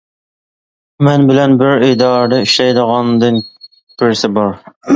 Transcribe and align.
مەن 1.07 1.27
بىلەن 1.31 1.53
بىر 1.59 1.85
ئىدارىدە 1.89 2.41
ئىشلەيدىغاندىن 2.47 3.41
بىرسى 4.01 4.35
بار. 4.39 4.55